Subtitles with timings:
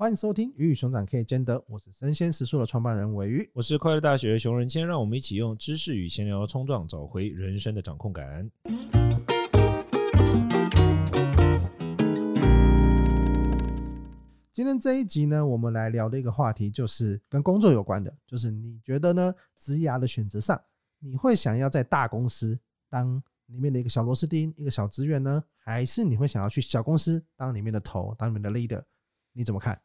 [0.00, 8.48] 欢迎收听《鱼与熊掌可以兼得》，我是生鲜食宿的创办人尾鱼，我是快乐大学的熊仁谦，让我们一起用知识与闲聊冲撞，找回人生的掌控感。
[14.52, 20.62] 今天这一集呢，我们来聊的一个话题就是跟工作有关的，就是你觉得呢，职涯的选择上，
[21.00, 22.56] 你会想要在大公司
[22.88, 28.84] 当里面的一个小螺丝钉、一个小职员呢，还是你会想要去小公司当里面的头、当里面的 leader？
[29.32, 29.80] 你怎么看？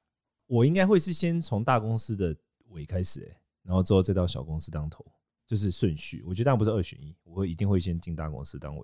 [0.53, 2.35] 我应该会是先从大公司的
[2.69, 5.03] 尾开始，欸，然后之后再到小公司当头，
[5.47, 6.23] 就是顺序。
[6.27, 8.83] 我觉得当然不是二选一，我会一定会先进大公司当尾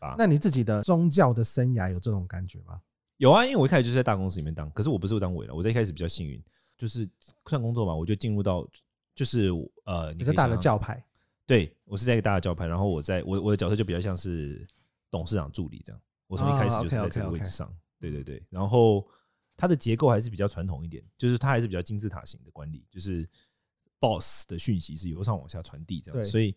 [0.00, 0.14] 啊。
[0.18, 2.82] 那你自己的宗教的生涯有这种感觉吗？
[3.16, 5.54] 有啊，因为我一开始就是在大公司里面当，可是我不是会当尾了。
[5.54, 6.38] 我在一开始比较幸运，
[6.76, 7.08] 就是
[7.46, 8.68] 算工作嘛，我就进入到
[9.14, 9.50] 就是
[9.86, 11.02] 呃，你是大的教派，
[11.46, 14.68] 对我是在一个大的教派，然后我在我我的角色就比较像是
[15.10, 16.00] 董事长助理这样。
[16.26, 19.02] 我从一开始就是在这个位置上，对对对，然后。
[19.56, 23.28] 它的结构还是比较传统一点，就是它还是比较金字塔型的管理，就是
[23.98, 26.54] boss 的讯息是由上往下传递这样，所以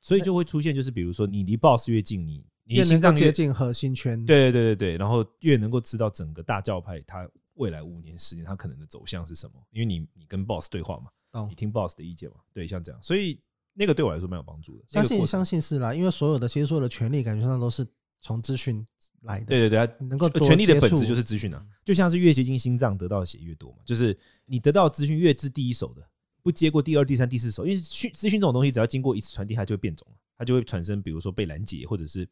[0.00, 13.40] 所以就会出现，就是比如说你离 boss 越近，你你心脏接近核心圈，对对对对，然后越能够知道整个大教派它未来五年十年它可能的走向是什么，因为你你跟 boss 对话嘛，你听 boss 的意见嘛，对，像这样，所以
[13.74, 14.84] 那个对我来说蛮有帮助的。
[14.88, 17.86] 相信相信是啦，因为所有的其实所有的权利感觉上都是
[18.22, 18.86] 从资讯。
[19.24, 26.04] 来的对对对，能够权力的本质就是资讯啊，就像是越接近心脏得到的血越多嘛，就是你得到资讯越知第一手的，
[26.42, 32.28] 不接过第二、第三、第四手，因为讯资讯这种东西，只要经过一次传递，它就会变种了，它就会产生，比如说被拦截，或者是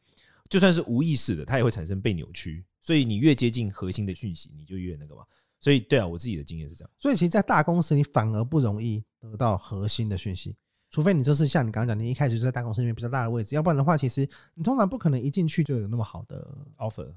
[0.49, 2.65] 就算是无意识的，它也会产生被扭曲。
[2.81, 5.23] 所以你越接近核心的讯息，你就越那个嘛。
[5.61, 6.91] 所以对啊，我自己的经验是这样。
[6.99, 10.57] 所以其实，在大公司你反而不容易得到核心的讯息。
[10.91, 16.47] 除非你就是像你刚刚讲，你一开始就在大公司里面比较大的位置，要不然的话，其实你通常不可能一进去就有那么好的
[16.77, 17.11] offer。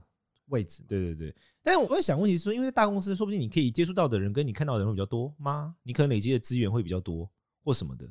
[0.49, 5.75] 位置，对对对，但是我在想问题是说，因为在大公司，说不定你可以接触到的人跟你看到的人会比较多吗？
[5.83, 7.27] 你可能累积的资源会比较多，
[7.65, 8.07] 或什么的，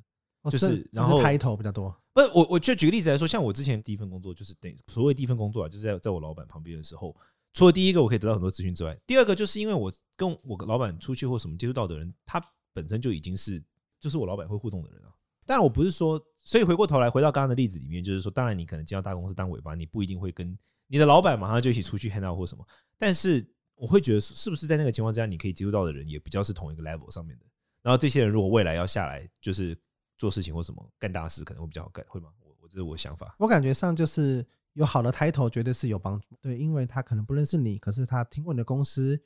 [0.50, 1.96] 就是然后 title 比较多。
[2.12, 7.16] 不是，我我就举个例子来说，像我之前第一份工作，就是等所谓第一份工作啊，就是在在我老板旁边的时候，
[7.54, 13.64] 除了第一个我可以得到很多资讯之外，第二个就是因为我跟我老板出去或什么接触到的人，他本身就已经是
[14.00, 15.13] 就是我老板会互动的人啊。
[15.46, 20.58] 当然我不是说，所以回过头来回到刚刚的例子里面，就是说，当然你可能进到大公司当尾巴，你不一定会跟。
[20.88, 22.64] 你的老板马上就一起出去 hang out 或什么，
[22.98, 23.44] 但是
[23.76, 27.46] 我会觉得，是不是在那个情况之下，你可以接触到的人也比较是同一个 level 上面的。
[27.82, 29.76] 然后这些人如果未来要下来，就是
[30.18, 32.30] 做事情或什么干大事，可能会比较好干，会吗？
[32.42, 33.36] 我我这是我想法。
[33.40, 36.38] 我感觉上就是有好的 title 绝对是有帮助。
[36.42, 39.20] 对，因为他可能不认识你，可是他听过你的公司，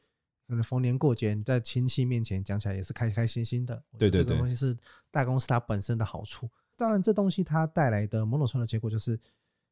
[0.63, 3.83] 逢年过节你在亲戚面前讲起来也是开开心心的。
[3.97, 4.77] 对对对，这东西是
[5.09, 6.49] 大公司它本身的好处。
[6.75, 9.19] 当然，这东西它带来的某种程度的结果就是。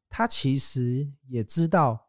[0.08, 2.00] 他其实也知道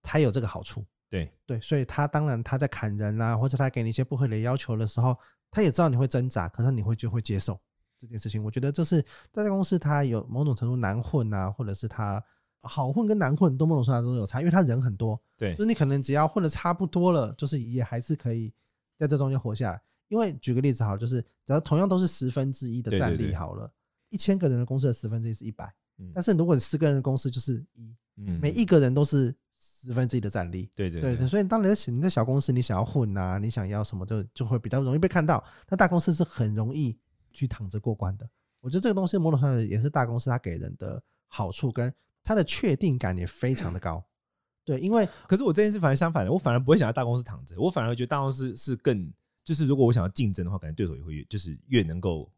[0.00, 5.14] 他有这个好处，对对，所以他当然他在砍人啊，或者他给你一些不合理的要求的时候，
[5.50, 7.60] 他也知道你会挣扎，可是你会就会接受
[7.98, 8.42] 这件事情。
[8.42, 12.24] 我觉得这是在这公司他有某种程度难混啊，或者是他
[12.62, 18.52] 好混跟难混都某种程度上都有差，因为他人很多，对，就是你可能只要混的差不多了，就是也还是可以
[18.98, 19.80] 在这中间活下来。
[20.08, 23.72] 因为举个例子好，就是只要同样都是十分之一的战力好了，
[24.08, 25.72] 一千个人的公司的十分之一是一百。
[26.14, 27.94] 但是如果你十个人的公司就是一，
[28.40, 29.34] 每一个人都是
[29.82, 35.44] 十分之一的战力，对对对，所以当你在你在小公司，你想要混啊，你想要什么，就就会比较容易被看到。
[35.68, 36.98] 那大公司是很容易
[37.32, 38.28] 去躺着过关的。
[38.60, 44.04] 我觉得这个东西某种程度也是大公司它给人的好处，跟它的确定感也非常的高。
[44.64, 49.12] 对，因为可是我这件事反而相反的，我反而不会想要大公司躺着，我反而觉得大公司是更
[49.44, 52.30] 就是如果我想要竞争的话，感觉对手也会越就是越能够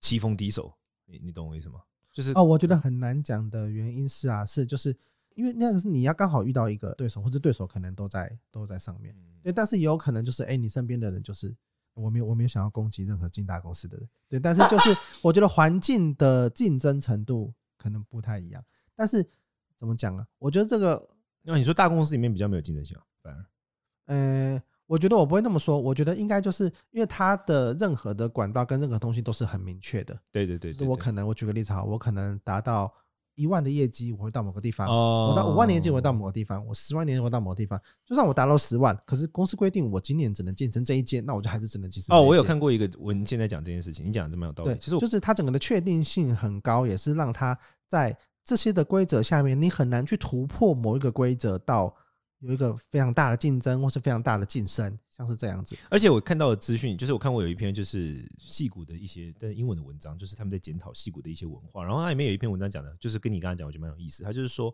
[0.00, 0.72] 棋逢敌手。
[1.06, 1.80] 你你懂我意思吗？
[2.12, 4.94] 就是哦，我觉得很难讲的原因是啊，是就是
[5.34, 11.56] 因为那个是你要刚好遇到一个对手，或者对手可能都在都在上面，对，但是也有可能就是哎，你身边的人就是
[11.94, 18.62] 我没有我没有想要攻击任何进大公司的人，对，但是就是我觉得环境的竞争程度可能不太一样，
[18.98, 19.22] 但是
[19.78, 20.26] 怎么讲啊？
[20.38, 21.08] 我觉得这个，
[21.42, 23.46] 那你说大公司里面比较没有竞争性啊，反而，
[24.14, 24.62] 呃。
[24.88, 30.18] 我觉得我不会那么说，我觉得应该就是因为它的任何的管道跟任何东西都是很明确的。
[30.32, 32.90] 对对对，我可能我举个例子哈，我可能达到
[33.34, 37.78] 一万的业绩，我会到某个地方；我到五万年业绩，我会到某个地方；我十万年我会到某个地方。
[38.06, 42.16] 就算我达到十万，可是公司规定我今年只能晋升这一阶，那我就还是只能晋升。
[42.16, 44.74] 哦，我有看过一个文件在讲这件事情，你讲的这么有道理。
[44.80, 47.54] 其实就是它整个的确定性很高，也是让它
[47.86, 48.16] 在
[48.48, 51.94] 这些的规则下面，你很难去突破某一个规则到。
[52.40, 55.76] 有一个非常大的竞争，或是非常大的晋升，像是这样子。
[55.90, 61.82] 而且我看到的资讯，就是我看过有一篇就是矽谷的一些但英文的文章，就是他们在检讨矽谷的一些文化。
[61.82, 64.22] 然后它里面有一篇文章讲的，就是跟你刚才讲，我觉得蛮有意思。
[64.22, 64.72] 他就是说，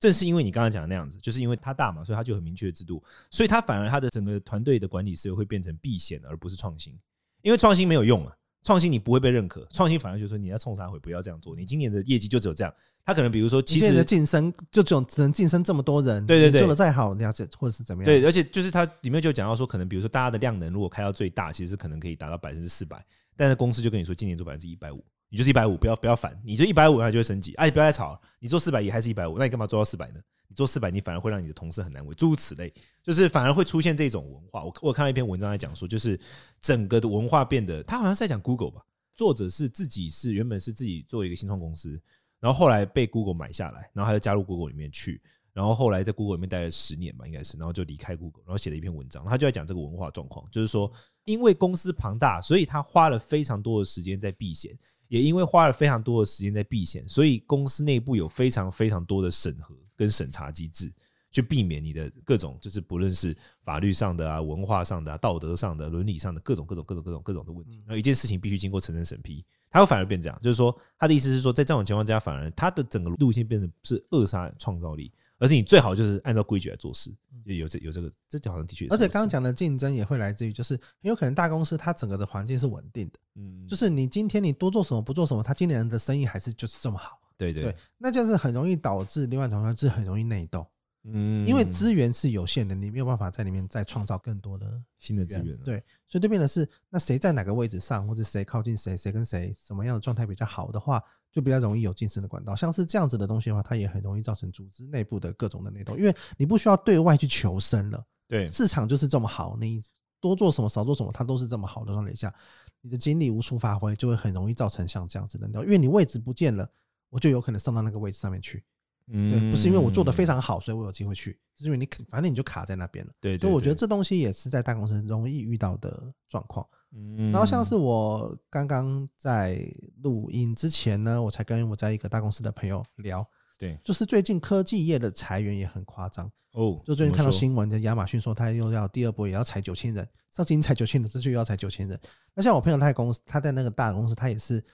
[0.00, 6.98] 正是因为你刚刚讲的那样子，就是因为它大嘛，所以它就很明确的制度，所以它反而它的整个团队的管理思维会变成避险而不是创新，
[7.42, 8.34] 因为创新没有用啊。
[8.62, 11.56] 创新你不会被认可，创新反而就是说你要冲啥回，不要这样做。
[11.56, 12.72] 你今年的业绩就只有这样，
[13.04, 18.06] 他可能比如说，其实的晋升就只有只能晋升这么多人，对对对，做的再好，你要或者是怎么样？
[18.06, 23.04] 对，而且就是它里面就讲到说，可能比如说大家的量能如果开到最大，其实可能可以达到百分之四百，
[23.36, 30.20] 但是公司就跟你说今年做百分之一百五，你就是一百五，不要不要烦，你就一百五，那就会升级，哎，不要再吵，你做四百也还是一百五，那你干嘛做到四百呢？
[30.52, 32.70] 你做四百，你反而会让你的同事很难为，诸如此类，
[33.02, 34.62] 就是反而会出现这种文化。
[34.62, 36.20] 我我看到一篇文章在讲说，就是
[36.60, 38.82] 整个的文化变得，他好像是在讲 Google 吧。
[39.16, 41.98] 作者是自己是原本是自己做一个新创公司，
[42.38, 45.22] 然后后来被 Google 买下来，然后他就加入 Google 里面去，
[45.54, 50.90] 然后后来在 Google 里面待了十年吧，应该是，然后就离开 Google，然后写了一篇文章，他就在讲这个文化状况，就是说，
[51.24, 54.76] 因为公司庞大，所以他花了非常多的时间在避险，
[55.08, 60.92] 也因为花了非常多的时间在避险，所以公司内部有非常非常多的审核跟审查机制。
[61.34, 63.34] 去避免你的各种，就是不论是
[63.64, 67.78] 法律上的啊、文化上的啊、道德上的、伦理上的各种各种各种各种各种的问题。
[67.86, 77.10] 然后一件事情必须经过层层审批，他会反而变这样，就是说他的意思是说，在这种情况之下，反而他的整个路线变得不是扼杀创造力，而是你最好就是按照规矩来做事。
[77.46, 78.86] 有这有这个，这好像的确。
[78.88, 87.21] 而且刚刚讲的竞争也会来自于，就是很有可能大公司它整个的环境是稳定的，嗯，就是你今天你多做什么不做什么，他今年的生意还是就是这么好。
[87.50, 90.66] 对对，那就是很容易导致另外同样是很容易内斗。
[91.04, 95.56] 嗯，因为资源是有限的，你没有办法在里面再创造更多的新的资源。
[95.64, 101.02] 对，所以对面的是，那谁在哪个位置上，或者谁靠近谁，谁跟谁什么样的状态比较好的话，
[101.32, 102.54] 就比较容易有晋升的管道。
[102.54, 108.06] 像是这样子的东西的话，它也很容易造成组织内部的各种的内斗，因为你不需要对外去求生了。
[108.28, 109.82] 对，市场就是这么好，你
[110.20, 112.32] 多做什么少做什么，它都是这么好的状态下，
[112.80, 115.64] 你的精力无处发挥，就会很容易造成像这样子的内斗。
[115.64, 116.70] 因为你位置不见了，
[117.12, 118.64] 我就有可能上到那个位置上面去。
[119.08, 123.12] 嗯，对，不是因为我做的非常好，所以我有机会去，是因为你反正你就卡在那边了。
[123.20, 126.66] 对，所以我觉得这东西也是在大公司容易遇到的状况。
[126.92, 129.68] 嗯，然后像是我刚刚在
[130.02, 133.26] 录音之前呢，我才跟我在一个大公司的朋友聊，
[133.58, 136.80] 对，就是最近科技业的裁员也很夸张哦。
[136.86, 142.00] 就最近看到新闻，就亚马逊说他又要第二波也要裁九千人，上次已经裁九千人，这次又要裁九千人。
[142.34, 144.64] 那像我朋友他在公司，他在那个大公司，他也是。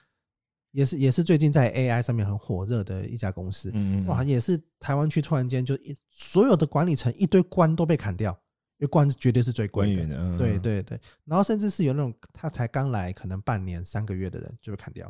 [0.73, 3.71] 也是也是最近在 AI 上面很火热的一家公司，
[4.07, 8.31] 哇，也是台湾区突然间就一所有的管理层一堆官都被砍掉，
[8.77, 15.07] 因为官绝对是最贵的，对对对，然后甚至是有那种他才刚来可能半年三个月的人就被砍掉，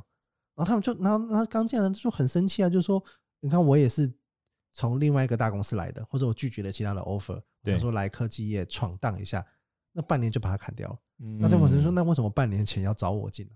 [0.55, 3.03] 然后他们就然后然后刚进来就很生气啊，就说
[3.41, 4.11] 你看我也是
[4.73, 9.45] 从另外一个大公司来的，或者我拒绝了其他的 offer，比如说来科技业闯荡一下，
[9.93, 10.99] 那半年就把他砍掉了，
[11.41, 13.53] 那这伙人说那为什么半年前要找我进来？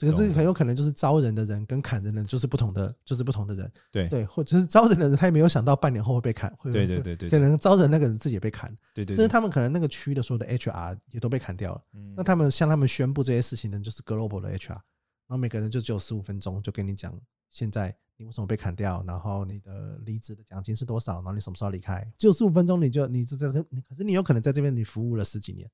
[0.00, 3.70] 这个是很有可能就是招人的人跟砍人的人就是不同的，就是不同的人。
[3.92, 6.50] 对对，或者是招人的人，他也没有想到半年后会被砍。
[6.56, 8.74] 会对对对对，可能招人那个人自己也被砍。
[8.94, 11.82] 对对，甚至他们可能那个区的所有的 HR 也都被砍掉了。
[12.16, 14.80] 那他们向他们宣布这些事情的，就是 global 的 HR，然
[15.28, 17.14] 后每个人就只有十五分钟就跟你讲，
[17.50, 25.70] 现在你为什么被砍掉，然后你的离职的奖金是多少，然后你什么时候离开，只有十五分钟你就你就在这，可是你有可能在这边你服务了十几年。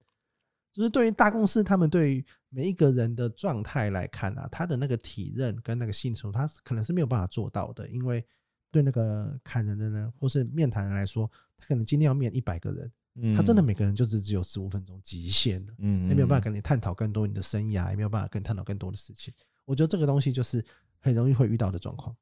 [0.76, 7.88] 就是对于大公司，他们对于每一个人的状态来看啊，他的那个体认跟那个信从，他可能是没有办法做到的。
[7.88, 8.22] 因为
[8.70, 19.32] 对那个砍人的呢或是面谈人来说，他可能今天要面一百个人，他真的每个人就只只有十五分钟极限了，嗯，也没有办法跟你探讨更多你的生涯，也没有办法跟你探讨更多的事情。
[19.64, 20.62] 我觉得这个东西就是
[20.98, 22.14] 很容易会遇到的状况。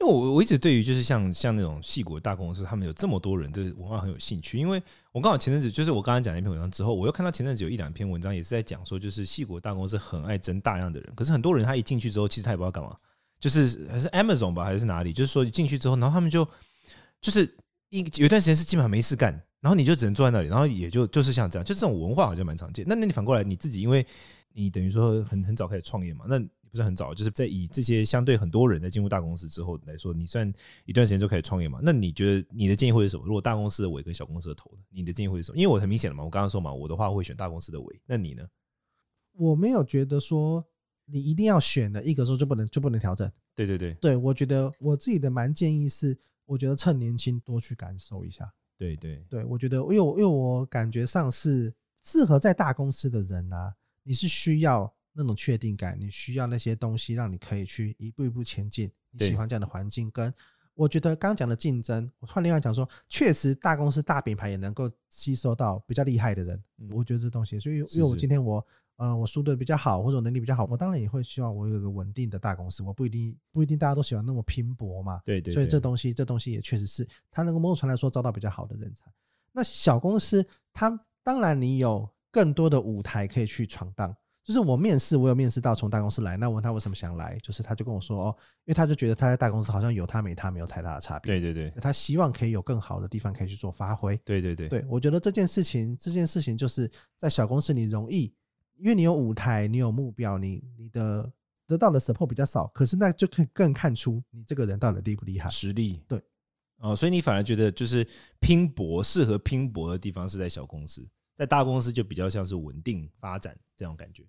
[0.00, 4.58] 因为我我一直对于就是像像那种细谷大公司，他们有这么多人，这文化很有兴趣。
[4.58, 12.96] 因为我刚好前阵子就是我刚刚讲那篇文章之后，我又看到前阵子有一两篇文章也是在讲说，就是细谷大公司很爱征大量的人，可是很多人他一进去之后，其实他也不知道干嘛，
[13.38, 16.48] 就是还是 Amazon 吧，还是哪里，就是说进去之后，然后他们就
[17.20, 17.44] 就是
[17.90, 22.84] 一有一段时间是基本上没事干，然后你就只能坐在那里，然后也就就是像这样，就这种文化好像蛮常见。
[22.88, 24.06] 那那你反过来你自己，因为
[24.54, 26.42] 你等于说很很早开始创业嘛，那。
[26.70, 30.50] 不是很早，就是在以这些相对很多人在进入大公司之后来说，你算
[30.84, 31.80] 一段时间就开始创业嘛？
[31.82, 33.24] 那你觉得你的建议会是什么？
[33.26, 35.58] 如果大公司的尾跟小公司的头，你的建议会是什么？
[35.58, 38.00] 因为我很明显了嘛，我刚刚说嘛，我的话会选大公司的尾。
[38.06, 38.46] 那你呢？
[39.32, 40.64] 我没有觉得说
[41.06, 43.30] 你一定要选的一个时候就不能就不能调整。
[43.54, 48.50] 对对对，对我觉得我自己的蛮建议是，我觉得趁年轻多去感受一下。
[48.78, 53.74] 对对对，我觉得因为我因为我感觉上是适合在大公司的人啊，
[54.04, 54.92] 你是需要。
[55.22, 58.90] 那种确定感，你需要那些东西，让你可以去一步一步前进。
[59.10, 60.32] 你喜欢这样的环境，跟
[60.74, 66.62] 我觉得刚刚讲的竞争，我换另外讲说，确实大公司大品牌也能够吸收到比较厉害的人。
[66.78, 68.64] 嗯、我觉得这东西，所以因为我今天我
[68.96, 72.82] 呃我输的比较好，或者能力比较好，我当然也会希望我有一个稳定的大公司。
[72.82, 75.20] 我不一定不一定大家都喜欢那么拼搏嘛。
[75.24, 75.54] 对对，对。
[75.54, 79.12] 所以这东西这东西也确实是它能够某种程度来说招到比较好的人才。
[79.52, 84.16] 那小公司，它当然你有更多的舞台可以去闯荡。
[84.42, 91.38] 就是我面试，我有面试到从大公司来，那我问他为什么想来，就是他就跟我说哦，因为他就觉得他在大公司好像有他没他没有太大的差别。
[91.38, 94.16] 对对对，他希望可以有更好的地方可以去做发挥。
[94.24, 98.32] 对对对，对我觉得这件事情，这件事情就是在小公司你容易，
[98.78, 101.30] 因为你有舞台，你有目标，你你的
[101.66, 106.02] 得到的 support 比较少，可是那就可以更看出你这个人到底厉不厉害，实力。
[106.08, 106.20] 对，
[106.78, 108.08] 哦，所以你反而觉得就是
[108.40, 111.06] 拼搏适合拼搏的地方是在小公司。
[111.40, 114.22] 在大公司就比较像是稳定发展这种感觉，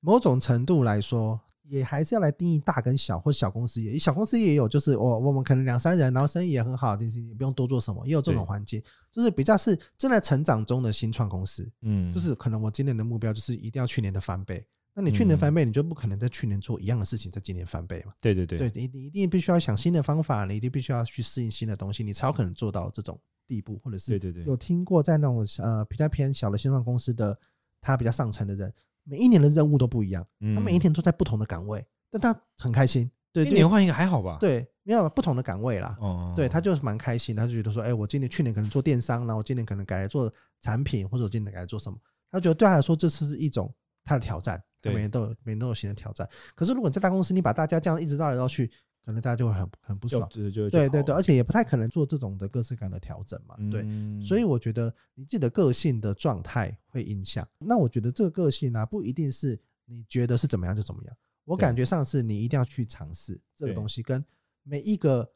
[0.00, 8.82] 某种程度来说，也还是要来定义大跟小，或者小公司也小公司也有，就是我我们可能两三人，然后生意也很好，你你不用多做什么，也有这种环境，
[9.12, 14.66] 就是比较是正在成长中的新创公司，嗯，就是可能我今年的目标就是一定要去年的翻倍。
[14.94, 18.12] 那你去年翻倍，你就不可能在去年做一样的事情，在今年翻倍嘛？
[18.20, 27.38] 对对对，对你你一定必须要想新的方法，你一定必须要去适应新的东西，你才有可能做到这种地步，或者是对对对，有听过在那种呃比较偏小的新创公司的，
[27.80, 28.72] 他比较上层的人，
[29.04, 33.10] 每一年的任务都不一样，他每一天都在不同的岗位，但他很开心。
[33.32, 34.36] 对，一年换一个还好吧？
[34.38, 35.96] 对，没有不同的岗位啦。
[36.02, 40.30] 哦，对他就是蛮开心，他就觉得说，哎，我今年去年可能做电商，然后我今年可能改来做
[40.60, 41.98] 产品，或者我今年改来做什么，
[42.30, 44.62] 他觉得对他来说这是一种他的挑战。
[44.84, 46.28] 每年都有，每年都有新的挑战。
[46.54, 48.66] 可是如果你在大公司，你把大家这样一直绕来绕去，
[49.04, 50.28] 可能大家就会很很不爽。
[50.32, 53.56] 对对对，而且也不太可能做这种的各式各样的调整嘛。
[53.70, 53.84] 对，
[54.24, 57.46] 所以我觉得你自己的个性的状态会影响。
[57.58, 61.16] 那我觉得这个个性呢，不一定是你觉得是怎么样就怎么样。
[61.44, 64.24] 我感觉上是你一定要去尝试这个东西，跟
[64.62, 65.28] 每一个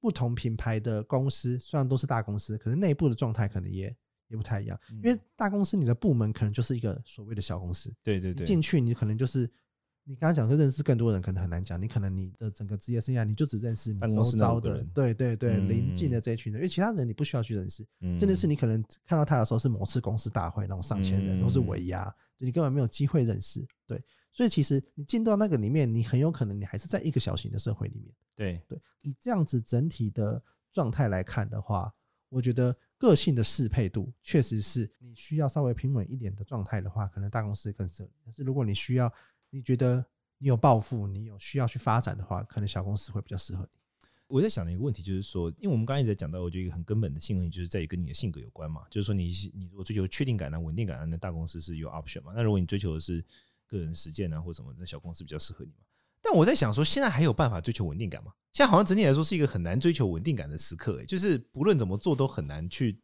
[0.00, 3.96] 不同品牌的公司，虽然都是大公司，可是内部的状态可能也。
[4.28, 7.92] 也不太一样，因为大公司你的部门可能就是一个所谓的小公司。
[8.02, 9.50] 对对对，进去你可能就是
[10.04, 11.80] 你刚刚讲说认识更多人，可能很难讲。
[11.80, 17.86] 你可能你的整个职业生涯，你就只认识你周遭的，对对对，邻近的这一群人，因为其他人你不需要去认识。
[18.16, 23.66] 甚至是你可能看到他的时候是某次公司大会那种上千人都是尾牙，你根本没有机会认识。
[23.86, 28.14] 对，所以其实你进到那个里面，你很有可能你还是在一个小型的社会里面。
[28.34, 30.42] 对对，以这样子整体的
[30.72, 31.92] 状态来看的话，
[32.28, 32.76] 我觉得。
[33.00, 38.10] 个性的适配度确实是你需要稍微平稳一点的状态的话，可能大公司更适合。
[38.24, 39.08] 但是如果你需要，
[39.50, 40.04] 你觉得
[40.38, 44.08] 你有抱负，你有需要去发展的话，可能小公司会比较适合你。
[44.26, 48.84] 我在想的一个问题就是说，因为我们刚才一直在讲到，我觉得一个很根本的性问题就是在于跟你的性格有关嘛。
[48.90, 52.32] 就是说，你你如果追求确定感啊、稳定感啊，那大公司是有 option 嘛。
[52.34, 53.24] 那如果你追求的是
[53.68, 55.86] 个人实践啊或什么，那小公司比较适合你嘛。
[56.22, 58.32] 但我在想说，现在还有办法追求稳定感吗？
[58.52, 63.00] 现在好像整体来说是一个很难追求稳定感的时刻，欸，就是不论怎么做都很难去，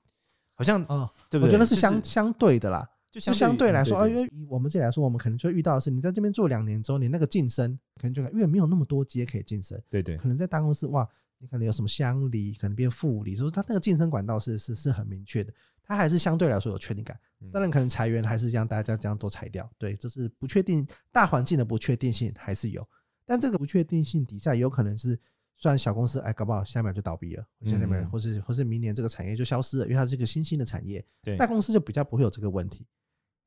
[0.54, 1.48] 好像啊，对不对？
[1.48, 15.52] 我觉得是相相对的啦，就相对来说，因为我们这里来说，我们可能就会遇到的是，你在这边做两年之后，你那个晋升可能就因为没有那么多阶可以晋升，对对，可能在大公司哇，你可能有什么乡里，可能变副里，所以他那个晋升管道是是是很明确的，
[15.84, 17.16] 他还是相对来说有确定感。
[17.52, 22.84] 当然，可能裁员还是让大家这样都裁掉，对，这是不确定大环境的不确定性还是有。
[23.24, 25.18] 但这个不确定性底下，也有可能是，
[25.56, 31.04] 虽然小公司哎，搞不好下一秒就倒闭了，下一秒或是或是明年这个产业就消失了，因为它是一个新兴的产业。
[31.22, 32.86] 对，大公司就比较不会有这个问题。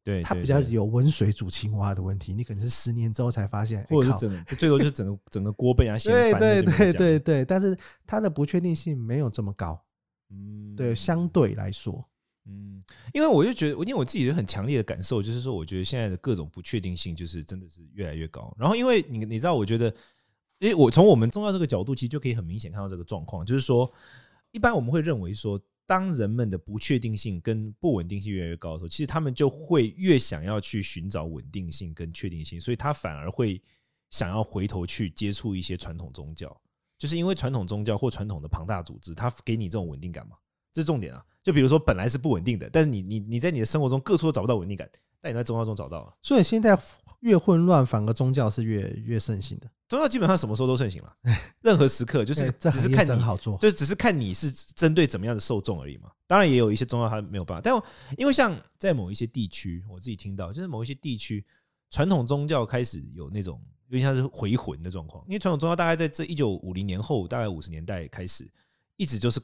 [0.04, 6.40] 对，它比较有温水煮青蛙的问题，你可能是十年之后才发现，或者是整最多就是整个整个锅被人家掀翻。
[6.40, 9.84] 对对对对对，但是它的不确定性没有这么高。
[10.30, 12.08] 嗯，对，相对来说。
[12.50, 12.82] 嗯，
[13.14, 18.56] 因为我就觉得，因为我自己有很强烈的感受，就是说，我觉得现在的各种不确定性，就是真的是越来越高。
[18.58, 19.94] 然后，因为你你知道，我觉得，
[20.60, 23.92] 因为我从我们宗教这个角度，其实就可以很明显看到这个状况，就是说，
[24.52, 33.62] 一般我们会认为说，当人们的不确定性跟不稳定性越来越高的时候，其实他们就会越想要去寻找稳定性跟确定性，所以他反而会
[34.10, 36.56] 想要回头去接触一些传统宗教，
[36.98, 40.38] 就是因为传统宗教或传统的庞大组织，它给你这种稳定感嘛，
[40.78, 41.26] 这是重点啊。
[41.42, 44.88] 就比如说，本来是不稳定的，但是你你你在你的生活中各处都找不到稳定感，
[45.20, 46.14] 但你在宗教中找到了。
[46.22, 46.78] 所以现在
[47.22, 49.68] 越混乱，反而宗教是越越盛行的。
[49.90, 51.16] 宗教基本上什么时候都盛行了，
[51.62, 56.12] 任何时刻就是只是看你好做，就只是看你是针对怎么样的受众而已嘛。
[56.28, 57.74] 当然也有一些宗教它没有办法，但
[58.18, 61.44] 因为像在某一些地区，我自己听到就是某一些地区
[61.90, 68.46] 传统宗教开始有那种有点像是回魂的状况，因为传统宗教大概在这一九五零年后，大概五十年代开始，
[68.98, 69.42] 一直就是。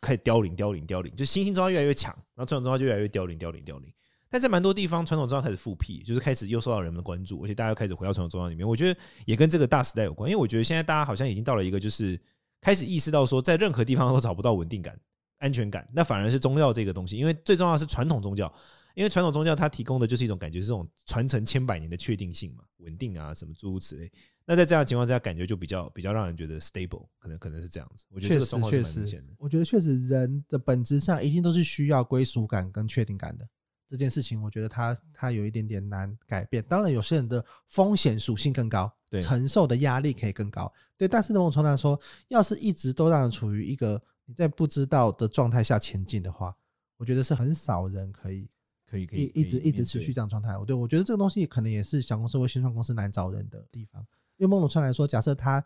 [0.00, 3.92] 开始凋零，凋零，凋零，就新兴宗教越来越强，然后传统宗教就越来越凋零，凋零，凋零。
[4.28, 8.66] 但在蛮多地方，传统宗教开始复辟，就是开始又受到人们的关注，而且大家又开始回到传统宗教里面。
[8.66, 12.20] 我觉得也跟这个大时代有关，因为我觉得现在大家好像已经到了一个就是
[12.60, 14.98] 开始意识到说，在任何地方都找不到稳定感、
[15.38, 18.52] 安全感，那反而是宗教这个东西，因为最重要的是传统宗教，
[18.94, 24.10] 因为传统宗教它提供的就是一种感觉，是这种传承千百年的确定性嘛，稳定啊，什么诸如此类。
[24.46, 28.04] 那在这样的情况之下，感觉就比较比较让人觉得 stable，可能可能是这样子。
[28.10, 29.32] 我觉得这个状况是蛮明显的。
[29.38, 33.48] 我觉得确实人的本质上一定都是需要归属感跟确定感的。
[33.86, 36.64] 这件事情，我觉得它它有一点点难改变。
[36.68, 41.06] 当然，有些人的风险属性更高，对，承受的压力可以更高，对。
[41.06, 41.98] 但是呢，我从来说，
[42.28, 46.54] 要是一直都让人处于一个你在不知道的状态下前进的话，
[46.96, 48.48] 我觉得是很少人可以
[48.86, 50.56] 可以可以一一直一直持续这样状态。
[50.56, 54.04] 我对我觉得这个东西可能也是小公司或新创公司难找人的地方。
[54.36, 55.64] 因为梦龙川来说，假设他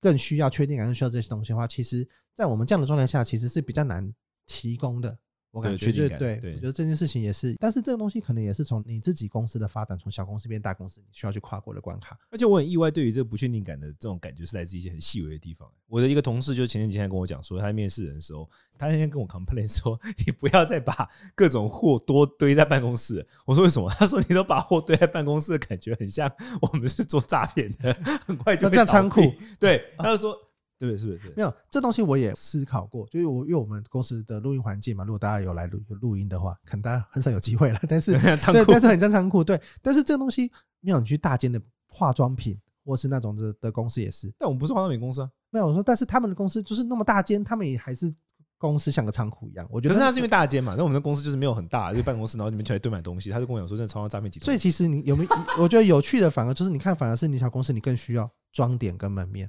[0.00, 4.12] 更需要确定感，更需要这些东西的话，其实，在我们这样的状态下，其实是比较难
[4.46, 5.18] 提供的。
[5.54, 12.18] 我感觉对，对，我觉得这件事情也是，但是这个东西可能也是从你自己公司的发展，从小公司变大公司，你需要去跨过的关卡。
[12.28, 15.70] 而且我很意外，对于这个不确定感的这种感觉，是来自一些很细微的地方。
[15.86, 19.96] 我的一个同事就前几天跟我讲说，他在面试人的时候，他那天跟我 complain 说，
[20.26, 23.24] 你不要再把各种货多堆在办公室。
[23.44, 23.88] 我说为什么？
[23.90, 26.28] 他说你都把货堆在办公室，感觉很像
[26.62, 27.94] 我们是做诈骗的，
[28.26, 29.20] 很快就被这样仓库。
[29.60, 30.36] 对，他就说。
[30.78, 31.32] 对，是不是？
[31.36, 33.06] 没有这东西，我也思考过。
[33.06, 37.80] 就是我因为我们公司的录音环境嘛，如果大家有来录录音的话，可能大家很少有机会了。
[37.88, 38.20] 但是，对，
[38.66, 39.42] 但是很像仓库。
[39.42, 40.50] 对，但是这个东西，
[40.80, 44.32] 没有你去大间的化妆品，或是那种的的公司也是。
[44.38, 45.30] 但我们不是化妆品公司啊。
[45.50, 48.12] 没有我说，但是他们的公司就是那么大间，他们也还是
[48.58, 49.66] 公司像个仓库一样。
[49.70, 50.74] 我觉得，可是那是因为大间嘛。
[50.76, 53.30] 那我们的公司就是没有很大，就办公室，然后里面全来堆满东西。
[53.30, 54.44] 他就跟我讲说，真的超像诈骗集团。
[54.44, 55.30] 所以其实你有没有？
[55.62, 59.48] 我觉得有趣的反而就是，你看，反而是你小公司，你更需要装点跟门面。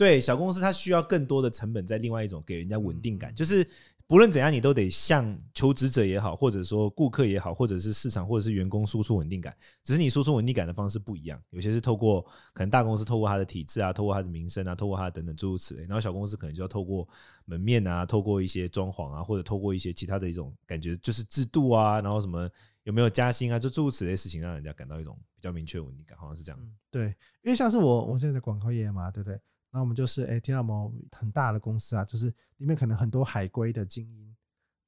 [0.00, 3.66] 对小公司，它需要更多的成本在另外一种给人家稳定感，就是
[4.06, 9.54] 不论怎样，你都得向求职者也好，或者说顾客也好，或者是市场或者是员工输出稳定感。
[9.84, 12.22] 只是你输出稳定感的方式不一样，有些是透过
[12.54, 15.82] 可能大公司透过它的体制啊，透过它的名声啊，透过它等等诸如此类。
[15.82, 17.06] 然后小公司可能就要透过
[17.44, 22.48] 门面啊，透过一些装潢啊，或者透过一些其他的一种感觉，就是制度啊，然后什么
[22.84, 26.58] 有没有加薪啊，就诸如此类事情，让人家感到一种比较明确的稳定感，好像是这样。
[26.90, 29.38] 对，因为像是我，我现在在广告业嘛，对不对？
[29.70, 34.34] 那我们就是哎，听到某很大的公司啊，就是里面可能很多海归的精英，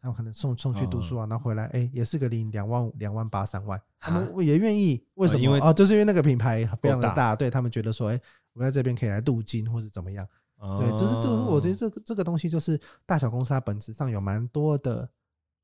[0.01, 5.05] 他们可能送送去读书啊，然后回来哎，也是个领两万五、两万八、三万，他们也愿意。
[5.15, 5.41] 为什么？
[5.41, 8.21] 因为哦，就是因为那个品牌非常的大，对他们觉得说，哎，
[8.54, 10.26] 我在这边可以来镀金或者怎么样。
[10.78, 15.09] 对，就是这个，我觉得这个这个东西就是大小公司它本质上有蛮多的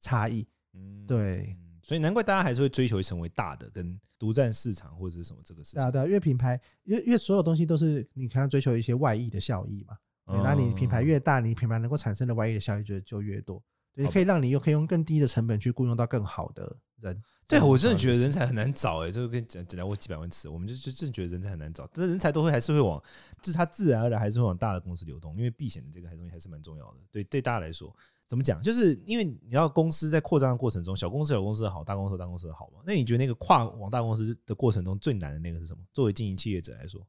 [0.00, 0.46] 差异。
[0.74, 1.56] 嗯，对。
[1.88, 5.80] 所以难怪大家还是会追求成为大的，跟独占市场或者是什么这个事情。
[5.80, 9.96] 对啊，对啊，因为品牌，因为因为所有东西都是你看追求一些外溢的效益嘛。
[10.44, 13.62] 那你品牌越大，你品牌能够产生的外溢的效益就就越多。
[13.94, 17.18] 你可以让你又可以用更低的成本去雇佣到更好的人。
[17.46, 21.88] 对，我真的觉得人才很难找哎，这个跟讲讲过几百万次，我们就就真的觉得人才很难找。
[21.90, 23.02] 但是人才都会还是会往，
[23.40, 26.98] 就是他自然而然还是会往大的公司流动，因为避险的这个东西还是蛮重要的。
[27.10, 27.96] 对，对大家来说。
[28.28, 28.60] 怎么讲？
[28.62, 32.80] 就是因为你要公司在扩张的过程中，小公司有公司的好，大公司有大公司的好嘛？
[32.86, 35.82] 那你觉得那个跨往大公司的过程中最难的那个是什么？
[35.94, 37.04] 作为经营企业者来说，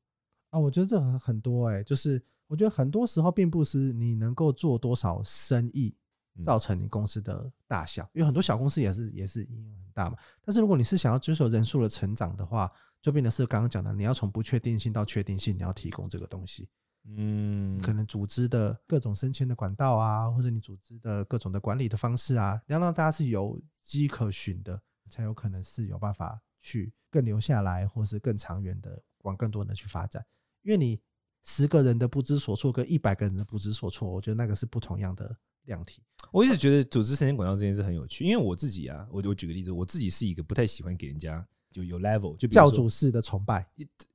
[0.49, 5.93] 啊，我觉得这很很多哎，就是我觉得很多时候并不是你能够做多少生意
[6.41, 10.17] 造成你公司的大小，因为很多小公司也是也是影响很大嘛。
[10.41, 16.69] 但是如果你是想要追求人数的成长的话，就变得是刚刚讲的，你要从不确定性到确定性，你要提供这个东西。
[17.05, 30.23] 嗯，可能组织的各种升迁的管道啊，或者你组织的各种的管理的方式啊，要让大家是有迹可循的，才有可能是有办法去更留下来，或是更长远的往更多人的去发展。
[30.61, 31.01] 因为你
[31.41, 36.03] 十个人的不知所措跟一百个人的不知所措，我觉得那个是不同样的量体。
[36.31, 41.47] 我一直觉得组织升迁管道这件事很有趣，因为我自己啊，我我举个例子，我自己是一个不太喜欢给人家。
[41.73, 43.65] 有有 level 就教主式的崇拜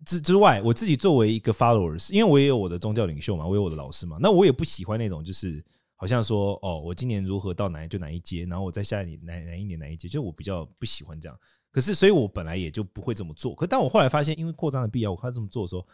[0.04, 5.64] 之之外，我自己作为一个 followers，因为我也有我的宗教领袖嘛，我有我的老师嘛，那我也不喜欢那种就是
[5.96, 11.38] 好像说哦，我今年如何到哪就哪一阶，然后我在下一年哪哪一年哪一阶，就我比较不喜欢这样。
[11.70, 13.54] 可是，所以我本来也就不会这么做。
[13.54, 15.84] 可当我后来发现，因为扩张的必要，我开始这么做的时候，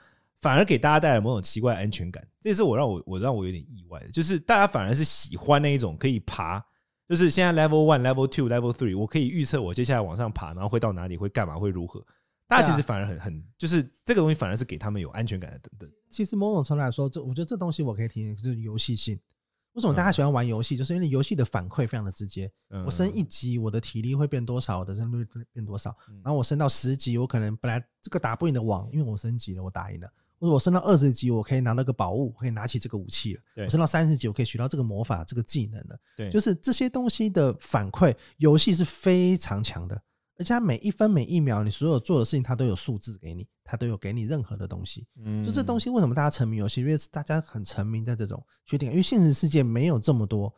[0.41, 2.27] 反而给大家带来某种奇怪的安全感。
[2.41, 6.63] 这也是我让我我让我有点意外的，就是大家反而是喜欢那一种可以爬。
[7.11, 12.01] 就是现在 level one、level two、level three，我可以预测我接下来往上爬，然后会到哪里，会干嘛，会如何？
[12.47, 15.91] 大家其实反而很很，就是这个东西反而是给他们有安全感的等等。
[16.09, 19.19] 其实某种程度来说，这我觉得这东西我可以提醒，就是游戏性。
[19.73, 20.77] 为什么大家喜欢玩游戏？
[20.77, 22.49] 就是因为游戏的反馈非常的直接。
[22.85, 25.93] 我升一级，我的体力会变多少，我的胜率变多少。
[26.23, 30.09] 然后我升到十级，我可能本来这个打不赢的网，因为我升级了，我打赢了。
[30.41, 33.41] 或者我升到二十级，我可以拿到个宝物，我可以拿起这个武器了。
[33.57, 35.99] 我升到三十级，我可以学到这个魔法、这个技能了。
[36.17, 40.03] 对，就是这些东西的反馈，游戏是非常强的。
[40.39, 45.07] 而且它每一分每一秒你所有做的事情，它都有数字给你，它都有给你任何的东西。
[45.23, 46.81] 嗯，就这东西为什么大家沉迷游戏？
[46.81, 50.51] 因为大家很沉迷在这种确定，因为现实世界没有这么多。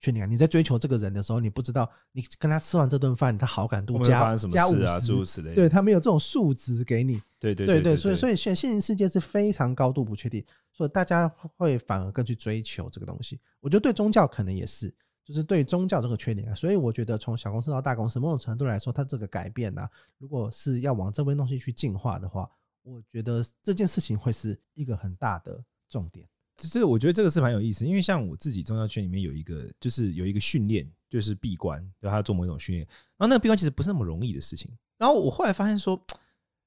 [0.00, 0.26] 确定啊！
[0.26, 7.20] 你在追求这个人的时候，你不知道你跟他吃完这顿饭，他好感度加加五十，对他没有这种数值给你。
[7.40, 13.40] 对对对对，所以所以现现实世界是非常高度不确定，所以大家会反而更去追求这个东西。
[13.60, 14.92] 我觉得对宗教可能也是，
[15.24, 16.54] 就是对宗教这个缺点啊。
[16.54, 22.48] 所以我觉得从小公司到大公司，某种程度来说，它这个改变呢，如果是要往这边东西去进化的话，
[22.84, 26.26] 我觉得这件事情会是一个很大的重点。
[26.66, 32.84] 这个我觉得这个是蛮有意思，因为像我自己宗教圈里面有一个，就是有一个训练，就是闭关，就他做某一种训练。
[33.16, 34.70] 然后那个闭关其实不是那么容易的事情。
[34.96, 36.00] 然后我后来发现说，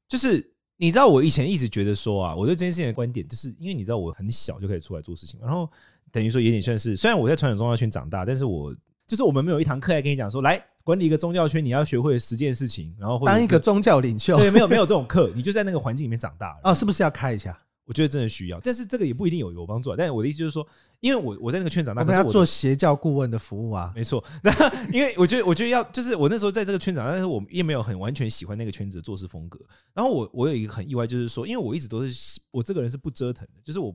[0.08, 5.70] 就是你知道，我以前一直觉得说啊，我对这件事情的观点，就是因为你知道我很小就可以出来做事情，然后
[6.12, 8.74] 等于说有点算是，虽然我在传统宗教圈长大，但是我
[9.08, 16.62] 就是我们没有一堂课来跟你讲说，来管理一个宗教圈，你要学会十件事情，然后当一个宗教领袖，对，没有没有这种课，你就在那个环境里面长大了。
[16.64, 17.60] 哦，是不是要开一下？
[17.92, 19.90] 我觉得真的需要，但是这个也不一定有有帮助。
[19.90, 20.66] 啊但是我的意思就是说，
[21.02, 24.24] 因为我我在那个圈长大，我们要做邪教顾问的服务啊，没错。
[24.42, 24.50] 那
[24.94, 29.60] 因为我觉得，我觉得要就是我那时候在这个圈长，但是我也没有很完全喜欢那个圈子的做事风格。
[29.94, 33.94] 然后我我有一个很意外，就是说，因为我一直都是我这个人是不折腾的，就是我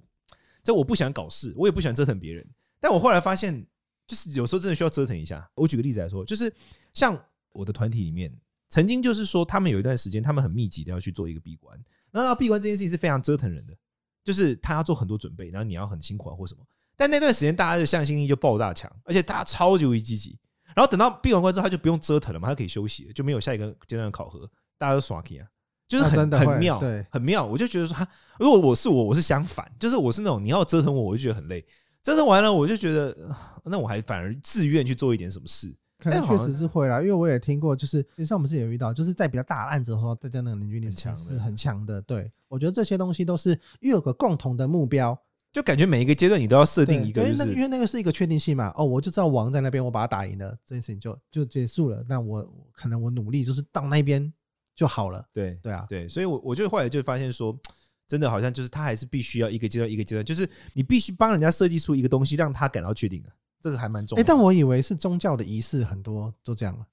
[0.62, 2.46] 这我不喜欢搞事，我也不喜欢折腾别人。
[2.78, 3.66] 但我后来发现，
[4.06, 5.48] 就是有时候真的需要折腾一下。
[5.54, 6.54] 我举个例子来说，就是
[6.92, 7.18] 像
[7.54, 8.30] 我的团体里面，
[8.68, 13.74] 曾经就是说，他们有一段时间，他们很密集的要去做一个闭关，然后闭关这件事情是非常折腾人的。
[14.26, 16.60] 就是他要做很多准备，然后你要很辛苦啊或什么。
[16.96, 20.36] 但那段时间大家的向心力就爆炸强，而且大家超级积极。
[20.74, 24.40] 然后等到闭完关之后，他就不用折腾了嘛，他可以休息了，就没有下一个阶段的考核，
[24.76, 25.46] 大家都耍气啊，
[25.86, 27.44] 就是很很妙，对，很妙。
[27.44, 27.96] 我就觉得说，
[28.40, 31.64] 如果我是我，我是相反，就是我是那种你要折腾我，我就觉得很累。
[32.02, 33.16] 折腾完了，我就觉得
[33.64, 35.74] 那我还反而自愿去做一点什么事。
[35.98, 42.00] 可能确实是会啦，因为我也听过，就是像我们之前有遇到，就是在比较大的案子的时候，大家那个凝聚力强是很强的。
[42.02, 45.18] 对，我觉得这些东西都是因为有个共同的目标，
[45.52, 48.70] 就感觉每一个阶段你都要设定一个，因为那个因为那个是一个确定性嘛。
[48.76, 52.04] 哦，我就知道王在那边，我把他打赢了，这件事情就就结束了。
[52.06, 54.30] 那我可能我努力就是到那边
[54.74, 55.26] 就好了。
[55.32, 57.58] 对对啊，对，所以我我就后来就发现说，
[58.06, 63.30] 真的好像就是他还是必须要一个阶段一个阶段，就是你必须帮人家设计出一个东西，让他感到确定的。
[63.60, 66.86] 这个还蛮重要的，但我以为是宗教的仪式很多都这样了。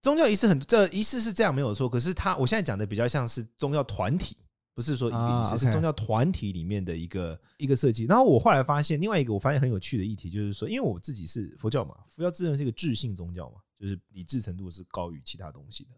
[0.00, 1.88] 宗教仪式很，这仪式是这样没有错。
[1.88, 4.36] 可是他，我现在讲的比较像是宗教团体，
[4.72, 8.04] 不是说一个仪式，是宗教团体里面的一个一个设计。
[8.04, 15.90] 然后我后来发现，另外一个我发现很有趣的议题，就是说，因为我自己是佛教嘛，佛教自认是一个智性宗教嘛，就是理智程度是高于其他东西的。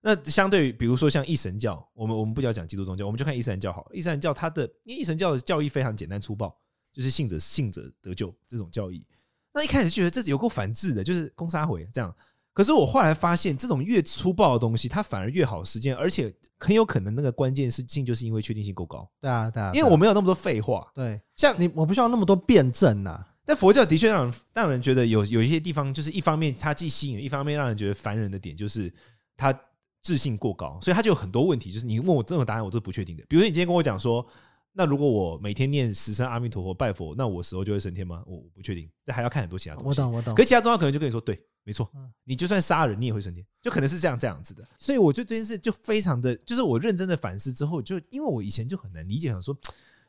[0.00, 3.90] 那相对于，比如说像一神教，我们我们不要讲基督宗教，我们就看伊斯兰教好了。
[3.94, 6.54] 伊斯兰教它的，因为一神教的教义非常简单粗暴，
[6.92, 9.04] 就是信者信者得救这种教义。
[9.58, 12.14] 那一开始觉得这有够反智的，就是攻杀回这样。
[12.54, 19.08] 可是我后来发现，这种越粗暴的东西，它反而越好实践，而且很有可能那个关键性就是因为确定性够高。
[19.20, 20.84] 对啊，对啊，因为我没有那么多废话。
[20.94, 23.24] 对，像你，我不需要那么多辩证呐。
[23.44, 28.92] 但佛教的确让人让人觉得有有一些地方，就是一方面它既吸引，一方面让人觉得烦人的点，就是
[29.36, 29.56] 它
[30.02, 31.70] 自信过高，所以它就有很多问题。
[31.70, 33.24] 就是你问我这种答案，我都是不确定的。
[33.28, 34.24] 比如说你今天跟我讲说。
[34.72, 38.22] 那如果我每天念十声阿弥陀佛拜佛，那我死后就会升天吗？
[38.26, 39.88] 我不确定，这还要看很多其他东西。
[39.88, 40.34] 我懂，我懂。
[40.34, 41.90] 可其他宗教可能就跟你说，对，没错，
[42.24, 44.66] 你就算杀人，你也会升天，就可能是这样这样子的。
[44.78, 49.56] 所以我觉得这件事就非常的，就是我认真的反思之后，就因为我以前就很难理解，想说，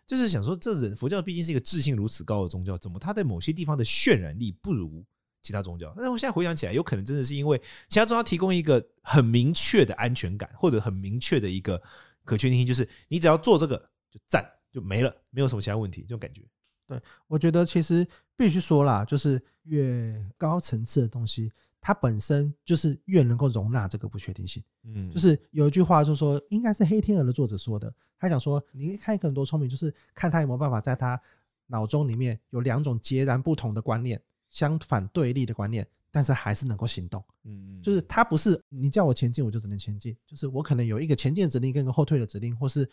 [0.06, 5.04] 就是想说，这人佛教毕竟是一个智性如此高的宗教，怎么他在某些地方的渲染力不如
[5.41, 5.91] 其他宗教？
[5.95, 11.82] 但是我现在回想起来，有可能真的是因为其他宗教提供一个很明确的安全感，或者很明确的一个
[12.24, 14.50] 可确定性，就是你只要做这个就赞。
[14.72, 16.43] 就没了，没有什么其他问题，这种感觉。
[16.86, 24.63] 对，我觉得其实必须说啦，就是越高层次的东西，它本身就是越能够容纳这个不确定性。
[24.84, 31.19] 嗯，就是有一句话，就是说，应该是《黑天鹅》的作者说的，他讲说，你看一个很多聪明，就是看他有没有办法在他
[31.65, 37.24] 脑中里面有两种截然不同的观念，相反对立的观念，但是还是能够行动。
[37.43, 42.88] 嗯，就是他不是你叫我前进，我就只能前进，就是我可能有一个前进的指令跟一个后退的指令，或是。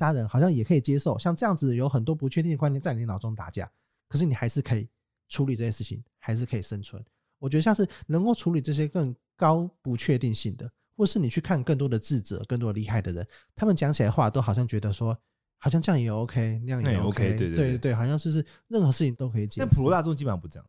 [0.00, 3.70] 杀人好像也可以接受，像这样子有很多不确定的观念在你脑中打架，
[4.08, 4.88] 可是你还是可以
[5.28, 7.04] 处理这些事情，还是可以生存。
[7.38, 15.14] 我觉得像是能够处理这些更高不确定性的，或是你去看更多的智者、更多厉害的人，他们讲起来的话都好像觉得说，
[15.58, 19.56] 好像这样也 OK，那样也 OK，对对对对，好像就是任何事情都可以解。
[19.58, 20.66] 但普罗大众基本上不这样，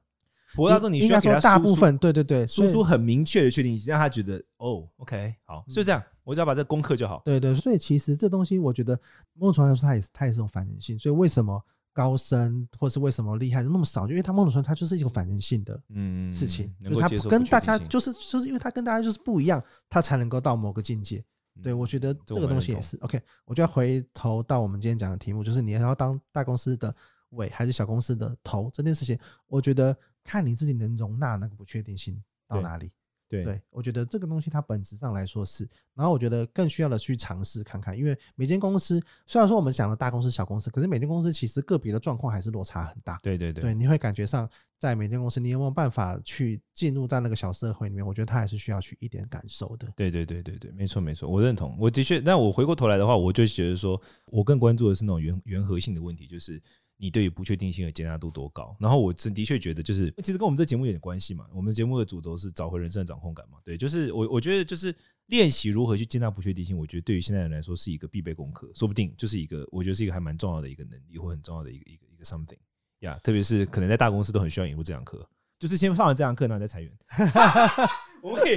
[0.53, 6.03] 普罗大众你需要给他大部分对对对，输出很明确的确定性，让他觉得哦，OK，好，就这样。
[6.23, 7.21] 我只要把这个攻克就好。
[7.25, 8.97] 对对，所以其实这东西，我觉得
[9.33, 10.97] 某种程度来说，它也是它也是种反人性。
[10.99, 11.59] 所以为什么
[11.93, 14.07] 高深，或是为什么厉害的那么少？
[14.07, 21.23] 因为他某种程度它就是一个反人性的嗯事情，能就是他跟大家就是就是因为他跟大家就是不一样，他才能够到某个境界。
[21.61, 23.19] 对，我觉得这个东西也是 OK。
[23.45, 26.95] 我就要回头到我们今天讲的题目，就是你要当大公司的
[27.31, 32.91] 尾还是小公司的头这件事情，我觉得看你自己能容纳那个不确定性到哪里。
[33.27, 43.17] 对，对，我觉得这个东西它本质上来说是，然后我觉得更需要的去尝试看看，因为每间公司虽然说我们讲的大公司、小公司，可是每间公司其实个别的状况还是落差很大。
[43.23, 48.05] 对对对，对，你会感觉上在每间公司，你有没有办法去进入在那个小社会里面？
[48.05, 49.87] 我觉得他还是需要去一点感受的。
[49.95, 51.77] 对对对对对，没错没错，我认同。
[51.79, 56.61] 我的确，但我回过头来的话，我就觉得说，我更关注的是那种原原核性的问题，就是。
[57.01, 58.77] 你对于不确定性的接纳度多高？
[58.79, 61.47] 然后我真的确觉得，就是其实跟我们这节目有点关系嘛。
[61.51, 63.57] 我们节目的主轴是找回人生的掌控感嘛。
[63.63, 72.59] 对，就是我我觉得就是练习如何去接纳不确定性，我觉得对于现在人来说是一个必备功课，说不定就是一个我觉得是一个还蛮重要的一个能力或很重要的一个一个一个 something
[72.99, 73.19] 呀。
[73.23, 76.91] 特别是可能在大公司都很需要引入这堂课，就是先上完这堂课，然后再裁员。
[78.21, 78.55] 我可以，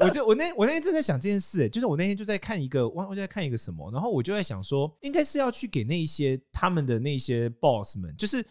[0.00, 8.44] 我就我那我那天正在想这件事，欸，就是我那天就在看一个，我我就在看一个什么，然后我就在想说，应该是要去给那一些他们的那些 boss 们，就是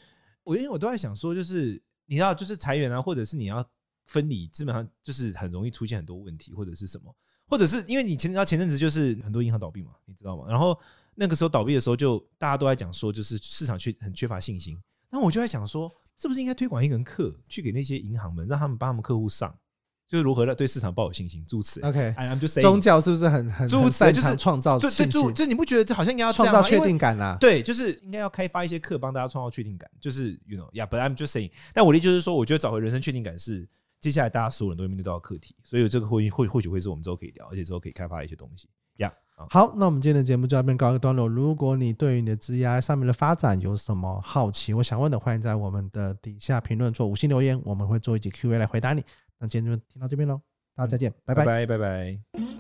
[0.44, 3.68] 我因为我都在想说，就是你知道，就是裁员啊，或者是你要
[4.08, 7.16] 分离，基本上就是很容易出现很多问题，或者是什么，
[7.48, 10.46] 或者是因为你前知道前阵子就是很多银行倒闭嘛，你知道吗？
[10.48, 10.78] 然后
[11.16, 14.78] 那个时候倒闭的时候，就大家都在讲说，就是市场缺很缺乏信心，
[15.10, 19.58] 那我就在想说，是不是应该推广一门课，去给那些银行们，让他们帮他们客户上。
[20.12, 21.80] 就是如何让对市场抱有信心，诸此。
[21.80, 25.34] OK，I'm just saying，宗教是不是很很诸此就是创造信心？
[25.34, 27.38] 就你不觉得这好像应该要创造确定感啊？
[27.40, 29.90] 对，就是应该要开发一些课，帮大家创造确定感。
[30.02, 31.50] 就是 you know，yeah，but I'm just saying。
[31.74, 33.66] 但我的意思就是说，我觉得找回人生确定感是
[34.02, 35.56] 接下来大家所有人都会面对到的课题。
[35.64, 38.68] 所以这个会或或许会是我们之后可以聊，而且之后可以开发一些东西。
[38.98, 39.14] Yeah，，
[39.50, 41.26] 好，那我们今天的节目就到这边告一个段落。
[41.26, 49.02] 如果你对于你的职业上面的发展有什么好奇，我想问的，欢迎在我们的底下评论做五星留言，我们会做一集 Q&A 来回答你。
[49.42, 50.40] 那今天就听到这边喽。
[50.76, 52.51] 大家，再见，拜拜，拜拜，拜拜。